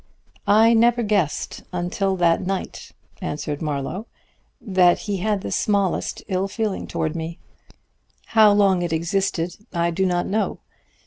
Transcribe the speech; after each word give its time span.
"I 0.47 0.73
never 0.73 1.03
guessed 1.03 1.61
until 1.71 2.15
that 2.15 2.41
night," 2.43 2.91
answered 3.21 3.61
Marlowe, 3.61 4.07
"that 4.59 5.01
he 5.01 5.17
had 5.17 5.41
the 5.41 5.51
smallest 5.51 6.23
ill 6.27 6.47
feeling 6.47 6.87
toward 6.87 7.15
me. 7.15 7.37
How 8.25 8.51
long 8.51 8.79
it 8.81 8.85
had 8.85 8.93
existed 8.93 9.55
I 9.71 9.91
do 9.91 10.07
not 10.07 10.25
know. 10.25 10.57